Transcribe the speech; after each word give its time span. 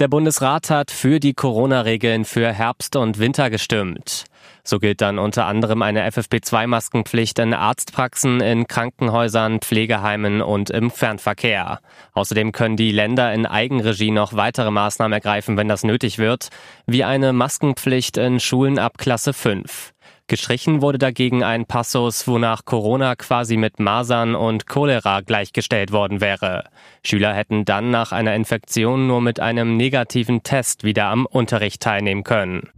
Der 0.00 0.08
Bundesrat 0.08 0.70
hat 0.70 0.90
für 0.90 1.20
die 1.20 1.34
Corona-Regeln 1.34 2.24
für 2.24 2.50
Herbst 2.50 2.96
und 2.96 3.18
Winter 3.18 3.50
gestimmt. 3.50 4.24
So 4.64 4.78
gilt 4.78 5.02
dann 5.02 5.18
unter 5.18 5.44
anderem 5.44 5.82
eine 5.82 6.08
FFP2-Maskenpflicht 6.08 7.38
in 7.38 7.52
Arztpraxen, 7.52 8.40
in 8.40 8.66
Krankenhäusern, 8.66 9.60
Pflegeheimen 9.60 10.40
und 10.40 10.70
im 10.70 10.90
Fernverkehr. 10.90 11.80
Außerdem 12.14 12.52
können 12.52 12.78
die 12.78 12.92
Länder 12.92 13.34
in 13.34 13.44
Eigenregie 13.44 14.10
noch 14.10 14.32
weitere 14.32 14.70
Maßnahmen 14.70 15.12
ergreifen, 15.12 15.58
wenn 15.58 15.68
das 15.68 15.84
nötig 15.84 16.16
wird, 16.16 16.48
wie 16.86 17.04
eine 17.04 17.34
Maskenpflicht 17.34 18.16
in 18.16 18.40
Schulen 18.40 18.78
ab 18.78 18.96
Klasse 18.96 19.34
5. 19.34 19.92
Gestrichen 20.30 20.80
wurde 20.80 20.98
dagegen 20.98 21.42
ein 21.42 21.66
Passus, 21.66 22.28
wonach 22.28 22.64
Corona 22.64 23.16
quasi 23.16 23.56
mit 23.56 23.80
Masern 23.80 24.36
und 24.36 24.68
Cholera 24.68 25.22
gleichgestellt 25.22 25.90
worden 25.90 26.20
wäre. 26.20 26.68
Schüler 27.04 27.34
hätten 27.34 27.64
dann 27.64 27.90
nach 27.90 28.12
einer 28.12 28.36
Infektion 28.36 29.08
nur 29.08 29.20
mit 29.20 29.40
einem 29.40 29.76
negativen 29.76 30.44
Test 30.44 30.84
wieder 30.84 31.06
am 31.06 31.26
Unterricht 31.26 31.82
teilnehmen 31.82 32.22
können. 32.22 32.70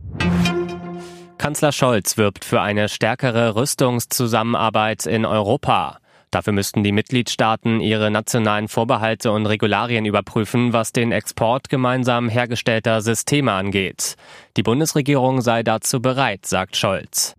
Kanzler 1.37 1.73
Scholz 1.73 2.17
wirbt 2.17 2.47
für 2.47 2.63
eine 2.63 2.89
stärkere 2.89 3.55
Rüstungszusammenarbeit 3.55 5.05
in 5.05 5.27
Europa. 5.27 5.99
Dafür 6.33 6.55
müssten 6.55 6.83
die 6.83 6.93
Mitgliedstaaten 6.93 7.81
ihre 7.81 8.11
nationalen 8.11 8.67
Vorbehalte 8.67 9.31
und 9.33 9.45
Regularien 9.45 10.07
überprüfen, 10.07 10.73
was 10.73 10.91
den 10.91 11.13
Export 11.13 11.69
gemeinsam 11.69 12.31
hergestellter 12.31 13.03
Systeme 13.03 13.53
angeht. 13.53 14.17
Die 14.57 14.63
Bundesregierung 14.63 15.43
sei 15.43 15.63
dazu 15.63 16.01
bereit, 16.01 16.47
sagt 16.47 16.77
Scholz. 16.77 17.37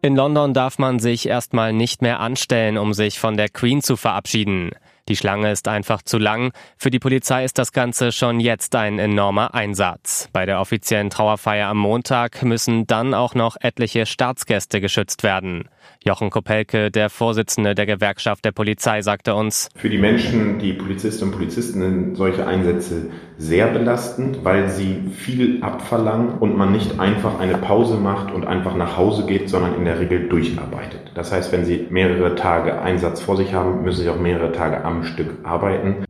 In 0.00 0.16
London 0.16 0.54
darf 0.54 0.78
man 0.78 1.00
sich 1.00 1.28
erstmal 1.28 1.74
nicht 1.74 2.00
mehr 2.00 2.20
anstellen, 2.20 2.78
um 2.78 2.94
sich 2.94 3.18
von 3.18 3.36
der 3.36 3.50
Queen 3.50 3.82
zu 3.82 3.96
verabschieden. 3.96 4.70
Die 5.08 5.16
Schlange 5.16 5.50
ist 5.50 5.68
einfach 5.68 6.02
zu 6.02 6.18
lang. 6.18 6.52
Für 6.76 6.90
die 6.90 6.98
Polizei 6.98 7.42
ist 7.42 7.56
das 7.56 7.72
Ganze 7.72 8.12
schon 8.12 8.40
jetzt 8.40 8.76
ein 8.76 8.98
enormer 8.98 9.54
Einsatz. 9.54 10.28
Bei 10.34 10.44
der 10.44 10.60
offiziellen 10.60 11.08
Trauerfeier 11.08 11.68
am 11.68 11.78
Montag 11.78 12.42
müssen 12.42 12.86
dann 12.86 13.14
auch 13.14 13.34
noch 13.34 13.56
etliche 13.58 14.04
Staatsgäste 14.04 14.82
geschützt 14.82 15.22
werden. 15.22 15.70
Jochen 16.04 16.30
Kopelke, 16.30 16.90
der 16.90 17.10
Vorsitzende 17.10 17.74
der 17.74 17.86
Gewerkschaft 17.86 18.44
der 18.44 18.52
Polizei, 18.52 19.02
sagte 19.02 19.34
uns, 19.34 19.68
Für 19.74 19.88
die 19.88 19.98
Menschen, 19.98 20.58
die 20.58 20.72
Polizistinnen 20.72 21.32
und 21.32 21.38
Polizisten 21.38 21.80
sind 21.80 22.16
solche 22.16 22.46
Einsätze 22.46 23.10
sehr 23.36 23.68
belastend, 23.68 24.44
weil 24.44 24.68
sie 24.68 25.10
viel 25.16 25.62
abverlangen 25.62 26.38
und 26.38 26.56
man 26.56 26.72
nicht 26.72 27.00
einfach 27.00 27.40
eine 27.40 27.58
Pause 27.58 27.96
macht 27.96 28.32
und 28.32 28.46
einfach 28.46 28.76
nach 28.76 28.96
Hause 28.96 29.26
geht, 29.26 29.48
sondern 29.48 29.74
in 29.74 29.84
der 29.84 29.98
Regel 29.98 30.28
durcharbeitet. 30.28 31.12
Das 31.14 31.32
heißt, 31.32 31.50
wenn 31.52 31.64
sie 31.64 31.86
mehrere 31.90 32.34
Tage 32.34 32.80
Einsatz 32.80 33.20
vor 33.20 33.36
sich 33.36 33.52
haben, 33.52 33.82
müssen 33.82 34.02
sie 34.02 34.08
auch 34.08 34.18
mehrere 34.18 34.52
Tage 34.52 34.84
am 34.84 34.97
Stück 35.04 35.44
arbeiten. 35.44 36.04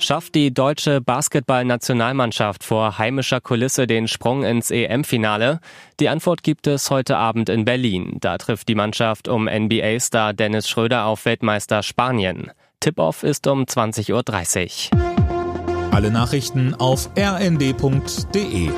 Schafft 0.00 0.36
die 0.36 0.54
deutsche 0.54 1.00
Basketballnationalmannschaft 1.00 2.62
vor 2.64 2.98
heimischer 2.98 3.40
Kulisse 3.40 3.86
den 3.86 4.08
Sprung 4.08 4.44
ins 4.44 4.70
EM-Finale? 4.70 5.60
Die 6.00 6.08
Antwort 6.08 6.42
gibt 6.42 6.66
es 6.66 6.90
heute 6.90 7.16
Abend 7.16 7.48
in 7.48 7.64
Berlin. 7.64 8.16
Da 8.20 8.38
trifft 8.38 8.68
die 8.68 8.74
Mannschaft 8.74 9.28
um 9.28 9.46
NBA-Star 9.46 10.32
Dennis 10.32 10.68
Schröder 10.68 11.04
auf 11.04 11.24
Weltmeister 11.24 11.82
Spanien. 11.82 12.52
Tip-Off 12.80 13.24
ist 13.24 13.46
um 13.48 13.64
20.30 13.64 14.94
Uhr. 14.94 15.92
Alle 15.92 16.10
Nachrichten 16.12 16.74
auf 16.74 17.10
rnd.de 17.18 18.70